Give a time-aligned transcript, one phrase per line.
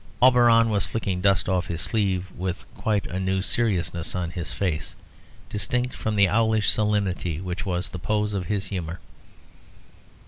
[0.19, 4.95] Auberon was flicking dust off his sleeve with quite a new seriousness on his face,
[5.47, 8.99] distinct from the owlish solemnity which was the pose of his humour.